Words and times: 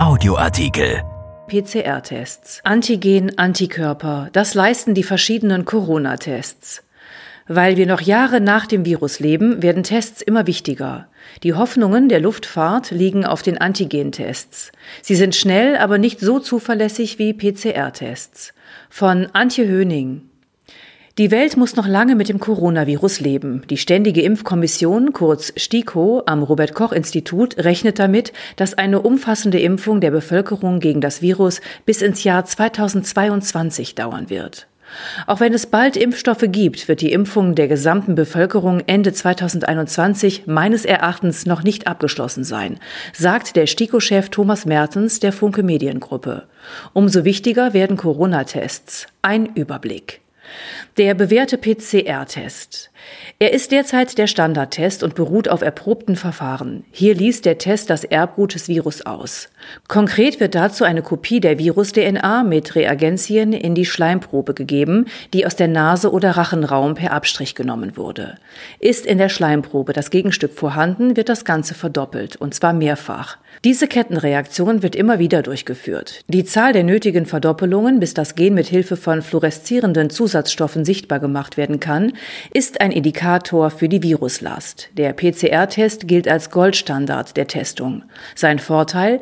Audioartikel. 0.00 1.02
PCR-Tests. 1.48 2.62
Antigen, 2.64 3.36
Antikörper, 3.36 4.30
das 4.32 4.54
leisten 4.54 4.94
die 4.94 5.02
verschiedenen 5.02 5.66
Corona-Tests. 5.66 6.82
Weil 7.48 7.76
wir 7.76 7.86
noch 7.86 8.00
Jahre 8.00 8.40
nach 8.40 8.64
dem 8.64 8.86
Virus 8.86 9.20
leben, 9.20 9.62
werden 9.62 9.82
Tests 9.82 10.22
immer 10.22 10.46
wichtiger. 10.46 11.08
Die 11.42 11.52
Hoffnungen 11.52 12.08
der 12.08 12.20
Luftfahrt 12.20 12.92
liegen 12.92 13.26
auf 13.26 13.42
den 13.42 13.58
Antigen-Tests. 13.58 14.72
Sie 15.02 15.16
sind 15.16 15.34
schnell, 15.34 15.76
aber 15.76 15.98
nicht 15.98 16.18
so 16.18 16.40
zuverlässig 16.40 17.18
wie 17.18 17.34
PCR-Tests. 17.34 18.54
Von 18.88 19.26
Antje 19.34 19.68
Höning. 19.68 20.29
Die 21.18 21.32
Welt 21.32 21.56
muss 21.56 21.74
noch 21.74 21.88
lange 21.88 22.14
mit 22.14 22.28
dem 22.28 22.38
Coronavirus 22.38 23.20
leben. 23.20 23.62
Die 23.68 23.76
Ständige 23.76 24.22
Impfkommission, 24.22 25.12
kurz 25.12 25.52
STIKO, 25.56 26.22
am 26.24 26.44
Robert 26.44 26.72
Koch 26.72 26.92
Institut 26.92 27.58
rechnet 27.58 27.98
damit, 27.98 28.32
dass 28.54 28.78
eine 28.78 29.02
umfassende 29.02 29.58
Impfung 29.58 30.00
der 30.00 30.12
Bevölkerung 30.12 30.78
gegen 30.78 31.00
das 31.00 31.20
Virus 31.20 31.60
bis 31.84 32.00
ins 32.00 32.22
Jahr 32.22 32.44
2022 32.44 33.96
dauern 33.96 34.30
wird. 34.30 34.68
Auch 35.26 35.40
wenn 35.40 35.52
es 35.52 35.66
bald 35.66 35.96
Impfstoffe 35.96 36.44
gibt, 36.46 36.88
wird 36.88 37.00
die 37.00 37.12
Impfung 37.12 37.54
der 37.54 37.68
gesamten 37.68 38.14
Bevölkerung 38.14 38.80
Ende 38.86 39.12
2021 39.12 40.46
meines 40.46 40.84
Erachtens 40.84 41.44
noch 41.44 41.62
nicht 41.64 41.86
abgeschlossen 41.86 42.44
sein, 42.44 42.78
sagt 43.12 43.56
der 43.56 43.66
STIKO-Chef 43.66 44.30
Thomas 44.30 44.64
Mertens 44.64 45.20
der 45.20 45.32
Funke 45.32 45.64
Mediengruppe. 45.64 46.44
Umso 46.92 47.24
wichtiger 47.24 47.74
werden 47.74 47.96
Corona-Tests. 47.96 49.06
Ein 49.22 49.46
Überblick. 49.54 50.20
Der 50.96 51.14
bewährte 51.14 51.56
PCR-Test. 51.56 52.90
Er 53.38 53.52
ist 53.52 53.72
derzeit 53.72 54.18
der 54.18 54.26
Standardtest 54.26 55.02
und 55.02 55.14
beruht 55.14 55.48
auf 55.48 55.62
erprobten 55.62 56.16
Verfahren. 56.16 56.84
Hier 56.90 57.14
liest 57.14 57.46
der 57.46 57.58
Test 57.58 57.88
das 57.88 58.04
Erbgut 58.04 58.54
des 58.54 58.68
Virus 58.68 59.06
aus. 59.06 59.48
Konkret 59.88 60.40
wird 60.40 60.54
dazu 60.54 60.84
eine 60.84 61.02
Kopie 61.02 61.40
der 61.40 61.58
Virus-DNA 61.58 62.42
mit 62.42 62.74
Reagenzien 62.74 63.52
in 63.52 63.74
die 63.74 63.86
Schleimprobe 63.86 64.52
gegeben, 64.52 65.06
die 65.32 65.46
aus 65.46 65.56
der 65.56 65.68
Nase 65.68 66.12
oder 66.12 66.32
Rachenraum 66.32 66.94
per 66.94 67.12
Abstrich 67.12 67.54
genommen 67.54 67.96
wurde. 67.96 68.36
Ist 68.78 69.06
in 69.06 69.18
der 69.18 69.28
Schleimprobe 69.28 69.92
das 69.92 70.10
Gegenstück 70.10 70.52
vorhanden, 70.52 71.16
wird 71.16 71.28
das 71.28 71.44
Ganze 71.44 71.74
verdoppelt, 71.74 72.36
und 72.36 72.54
zwar 72.54 72.72
mehrfach. 72.72 73.38
Diese 73.62 73.88
Kettenreaktion 73.88 74.82
wird 74.82 74.96
immer 74.96 75.18
wieder 75.18 75.42
durchgeführt. 75.42 76.24
Die 76.28 76.44
Zahl 76.46 76.72
der 76.72 76.82
nötigen 76.82 77.26
Verdoppelungen, 77.26 78.00
bis 78.00 78.14
das 78.14 78.34
Gen 78.34 78.54
mit 78.54 78.68
Hilfe 78.68 78.96
von 78.96 79.20
fluoreszierenden 79.20 80.08
Zusatzstoffen 80.08 80.86
sichtbar 80.86 81.20
gemacht 81.20 81.58
werden 81.58 81.78
kann, 81.78 82.14
ist 82.54 82.80
ein 82.80 82.90
Indikator 82.90 83.70
für 83.70 83.90
die 83.90 84.02
Viruslast. 84.02 84.88
Der 84.96 85.12
PCR-Test 85.12 86.08
gilt 86.08 86.26
als 86.26 86.50
Goldstandard 86.50 87.36
der 87.36 87.48
Testung. 87.48 88.02
Sein 88.34 88.58
Vorteil? 88.58 89.20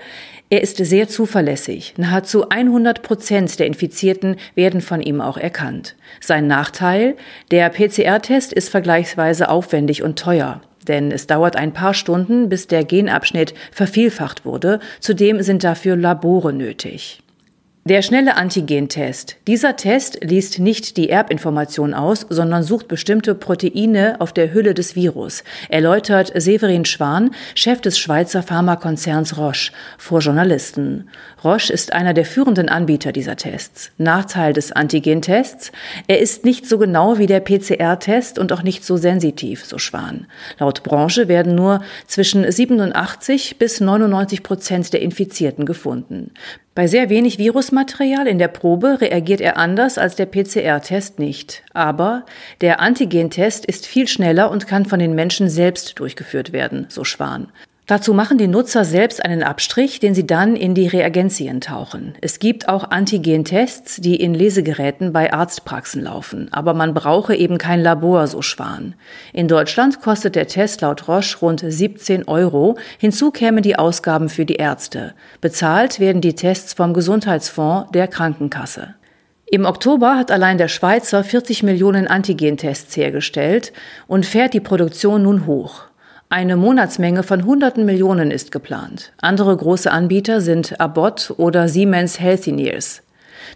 Er 0.50 0.62
ist 0.62 0.76
sehr 0.76 1.08
zuverlässig. 1.08 1.94
Nahezu 1.96 2.48
100 2.48 3.02
Prozent 3.02 3.58
der 3.58 3.66
Infizierten 3.66 4.36
werden 4.54 4.80
von 4.80 5.02
ihm 5.02 5.20
auch 5.20 5.36
erkannt. 5.36 5.96
Sein 6.20 6.46
Nachteil? 6.46 7.16
Der 7.50 7.68
PCR-Test 7.70 8.52
ist 8.52 8.68
vergleichsweise 8.68 9.48
aufwendig 9.48 10.04
und 10.04 10.16
teuer 10.16 10.62
denn 10.88 11.12
es 11.12 11.26
dauert 11.26 11.56
ein 11.56 11.72
paar 11.72 11.94
Stunden, 11.94 12.48
bis 12.48 12.66
der 12.66 12.84
Genabschnitt 12.84 13.54
vervielfacht 13.70 14.44
wurde. 14.44 14.80
Zudem 15.00 15.42
sind 15.42 15.64
dafür 15.64 15.96
Labore 15.96 16.52
nötig. 16.52 17.22
Der 17.88 18.02
schnelle 18.02 18.36
Antigentest. 18.36 19.36
Dieser 19.46 19.74
Test 19.76 20.18
liest 20.22 20.58
nicht 20.58 20.98
die 20.98 21.08
Erbinformation 21.08 21.94
aus, 21.94 22.26
sondern 22.28 22.62
sucht 22.62 22.86
bestimmte 22.86 23.34
Proteine 23.34 24.16
auf 24.18 24.34
der 24.34 24.52
Hülle 24.52 24.74
des 24.74 24.94
Virus, 24.94 25.42
erläutert 25.70 26.30
Severin 26.34 26.84
Schwan, 26.84 27.30
Chef 27.54 27.80
des 27.80 27.98
Schweizer 27.98 28.42
Pharmakonzerns 28.42 29.38
Roche, 29.38 29.72
vor 29.96 30.18
Journalisten. 30.20 31.08
Roche 31.42 31.72
ist 31.72 31.94
einer 31.94 32.12
der 32.12 32.26
führenden 32.26 32.68
Anbieter 32.68 33.10
dieser 33.10 33.36
Tests. 33.36 33.90
Nachteil 33.96 34.52
des 34.52 34.70
Antigentests? 34.70 35.72
Er 36.08 36.18
ist 36.18 36.44
nicht 36.44 36.66
so 36.66 36.76
genau 36.76 37.16
wie 37.16 37.26
der 37.26 37.40
PCR-Test 37.40 38.38
und 38.38 38.52
auch 38.52 38.62
nicht 38.62 38.84
so 38.84 38.98
sensitiv, 38.98 39.64
so 39.64 39.78
Schwan. 39.78 40.26
Laut 40.58 40.82
Branche 40.82 41.28
werden 41.28 41.54
nur 41.54 41.80
zwischen 42.06 42.52
87 42.52 43.56
bis 43.58 43.80
99 43.80 44.42
Prozent 44.42 44.92
der 44.92 45.00
Infizierten 45.00 45.64
gefunden. 45.64 46.32
Bei 46.78 46.86
sehr 46.86 47.10
wenig 47.10 47.40
Virusmaterial 47.40 48.28
in 48.28 48.38
der 48.38 48.46
Probe 48.46 49.00
reagiert 49.00 49.40
er 49.40 49.56
anders 49.56 49.98
als 49.98 50.14
der 50.14 50.26
PCR-Test 50.26 51.18
nicht. 51.18 51.64
Aber 51.74 52.24
der 52.60 52.78
Antigentest 52.78 53.66
ist 53.66 53.84
viel 53.84 54.06
schneller 54.06 54.48
und 54.48 54.68
kann 54.68 54.84
von 54.84 55.00
den 55.00 55.16
Menschen 55.16 55.48
selbst 55.48 55.98
durchgeführt 55.98 56.52
werden, 56.52 56.86
so 56.88 57.02
Schwan. 57.02 57.48
Dazu 57.88 58.12
machen 58.12 58.36
die 58.36 58.48
Nutzer 58.48 58.84
selbst 58.84 59.24
einen 59.24 59.42
Abstrich, 59.42 59.98
den 59.98 60.14
sie 60.14 60.26
dann 60.26 60.56
in 60.56 60.74
die 60.74 60.88
Reagenzien 60.88 61.62
tauchen. 61.62 62.12
Es 62.20 62.38
gibt 62.38 62.68
auch 62.68 62.90
Antigen-Tests, 62.90 63.96
die 64.02 64.16
in 64.16 64.34
Lesegeräten 64.34 65.14
bei 65.14 65.32
Arztpraxen 65.32 66.02
laufen. 66.02 66.52
Aber 66.52 66.74
man 66.74 66.92
brauche 66.92 67.34
eben 67.34 67.56
kein 67.56 67.80
Labor, 67.80 68.26
so 68.26 68.42
Schwan. 68.42 68.94
In 69.32 69.48
Deutschland 69.48 70.02
kostet 70.02 70.34
der 70.34 70.48
Test 70.48 70.82
laut 70.82 71.08
Roche 71.08 71.38
rund 71.38 71.64
17 71.66 72.28
Euro. 72.28 72.76
Hinzu 72.98 73.30
kämen 73.30 73.62
die 73.62 73.78
Ausgaben 73.78 74.28
für 74.28 74.44
die 74.44 74.56
Ärzte. 74.56 75.14
Bezahlt 75.40 75.98
werden 75.98 76.20
die 76.20 76.34
Tests 76.34 76.74
vom 76.74 76.92
Gesundheitsfonds 76.92 77.90
der 77.92 78.06
Krankenkasse. 78.06 78.96
Im 79.46 79.64
Oktober 79.64 80.18
hat 80.18 80.30
allein 80.30 80.58
der 80.58 80.68
Schweizer 80.68 81.24
40 81.24 81.62
Millionen 81.62 82.06
Antigen-Tests 82.06 82.94
hergestellt 82.98 83.72
und 84.06 84.26
fährt 84.26 84.52
die 84.52 84.60
Produktion 84.60 85.22
nun 85.22 85.46
hoch. 85.46 85.88
Eine 86.30 86.56
Monatsmenge 86.56 87.22
von 87.22 87.46
hunderten 87.46 87.86
Millionen 87.86 88.30
ist 88.30 88.52
geplant. 88.52 89.12
Andere 89.16 89.56
große 89.56 89.90
Anbieter 89.90 90.42
sind 90.42 90.78
Abbott 90.78 91.32
oder 91.38 91.68
Siemens 91.68 92.20
Healthineers. 92.20 93.02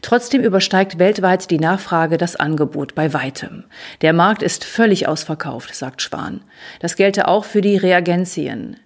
Trotzdem 0.01 0.43
übersteigt 0.43 0.99
weltweit 0.99 1.51
die 1.51 1.59
Nachfrage 1.59 2.17
das 2.17 2.35
Angebot 2.35 2.95
bei 2.95 3.13
weitem. 3.13 3.65
Der 4.01 4.15
Markt 4.15 4.43
ist 4.43 4.65
völlig 4.65 5.07
ausverkauft, 5.07 5.75
sagt 5.75 6.01
Schwan. 6.01 6.41
Das 6.81 6.97
gelte 6.97 7.29
auch 7.29 7.45
für 7.45 7.61
die 7.61 7.77
Reagenzien. 7.77 8.79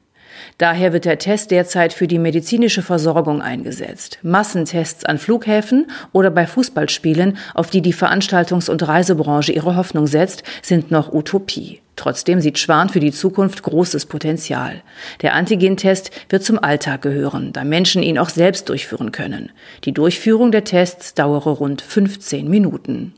Daher 0.58 0.92
wird 0.92 1.04
der 1.04 1.20
Test 1.20 1.52
derzeit 1.52 1.92
für 1.92 2.08
die 2.08 2.18
medizinische 2.18 2.82
Versorgung 2.82 3.40
eingesetzt. 3.40 4.18
Massentests 4.22 5.04
an 5.04 5.18
Flughäfen 5.18 5.86
oder 6.10 6.30
bei 6.32 6.48
Fußballspielen, 6.48 7.38
auf 7.54 7.70
die 7.70 7.82
die 7.82 7.94
Veranstaltungs- 7.94 8.68
und 8.68 8.86
Reisebranche 8.86 9.52
ihre 9.52 9.76
Hoffnung 9.76 10.08
setzt, 10.08 10.42
sind 10.60 10.90
noch 10.90 11.12
Utopie. 11.12 11.80
Trotzdem 11.96 12.40
sieht 12.40 12.58
Schwan 12.58 12.90
für 12.90 13.00
die 13.00 13.10
Zukunft 13.10 13.62
großes 13.62 14.06
Potenzial. 14.06 14.82
Der 15.22 15.34
Antigentest 15.34 16.10
wird 16.28 16.44
zum 16.44 16.62
Alltag 16.62 17.02
gehören, 17.02 17.52
da 17.52 17.64
Menschen 17.64 18.02
ihn 18.02 18.18
auch 18.18 18.28
selbst 18.28 18.68
durchführen 18.68 19.12
können. 19.12 19.50
Die 19.84 19.92
Durchführung 19.92 20.52
der 20.52 20.64
Tests 20.64 21.14
dauere 21.14 21.50
rund 21.50 21.80
15 21.80 22.48
Minuten. 22.48 23.14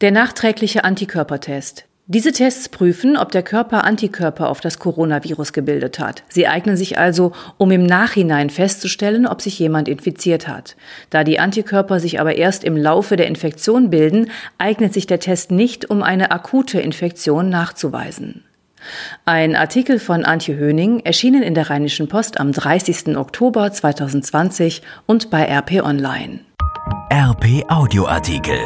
Der 0.00 0.10
nachträgliche 0.10 0.84
Antikörpertest. 0.84 1.87
Diese 2.10 2.32
Tests 2.32 2.70
prüfen, 2.70 3.18
ob 3.18 3.32
der 3.32 3.42
Körper 3.42 3.84
Antikörper 3.84 4.48
auf 4.48 4.62
das 4.62 4.78
Coronavirus 4.78 5.52
gebildet 5.52 5.98
hat. 5.98 6.22
Sie 6.30 6.48
eignen 6.48 6.74
sich 6.74 6.96
also, 6.96 7.32
um 7.58 7.70
im 7.70 7.84
Nachhinein 7.84 8.48
festzustellen, 8.48 9.26
ob 9.26 9.42
sich 9.42 9.58
jemand 9.58 9.88
infiziert 9.88 10.48
hat. 10.48 10.74
Da 11.10 11.22
die 11.22 11.38
Antikörper 11.38 12.00
sich 12.00 12.18
aber 12.18 12.36
erst 12.36 12.64
im 12.64 12.78
Laufe 12.78 13.16
der 13.16 13.26
Infektion 13.26 13.90
bilden, 13.90 14.30
eignet 14.56 14.94
sich 14.94 15.06
der 15.06 15.20
Test 15.20 15.50
nicht, 15.50 15.90
um 15.90 16.02
eine 16.02 16.30
akute 16.30 16.80
Infektion 16.80 17.50
nachzuweisen. 17.50 18.42
Ein 19.26 19.54
Artikel 19.54 19.98
von 19.98 20.24
Antje 20.24 20.56
Höning 20.56 21.00
erschienen 21.00 21.42
in 21.42 21.52
der 21.52 21.68
Rheinischen 21.68 22.08
Post 22.08 22.40
am 22.40 22.52
30. 22.52 23.18
Oktober 23.18 23.70
2020 23.70 24.80
und 25.04 25.28
bei 25.28 25.44
RP 25.44 25.82
Online. 25.82 26.40
RP 27.12 27.66
Audioartikel. 27.68 28.58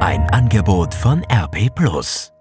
Ein 0.00 0.28
Angebot 0.30 0.92
von 0.92 1.22
RP 1.30 1.72
Plus. 1.72 2.31